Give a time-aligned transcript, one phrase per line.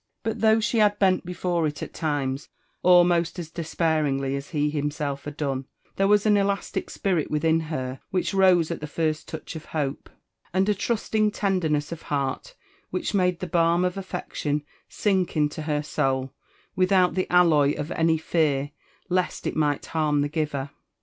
[0.23, 2.49] But though she had heat before tt at times
[2.81, 5.65] almost as despair ^ ingly as he himself had done,
[5.97, 10.09] there was an elastic spirit withiti het which rose at the first touch of hope,
[10.55, 12.55] and a truBtlng tenderness of heiart
[12.89, 16.33] which made the balm of affection sink into her soul,
[16.75, 18.71] wkhout the alloy of any fear
[19.07, 20.71] fest it might harm the giver.